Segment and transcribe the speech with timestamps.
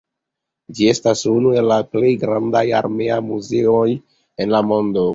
[0.77, 5.09] Ĝi estas unu el la plej grandaj armeaj muzeoj en la mondo.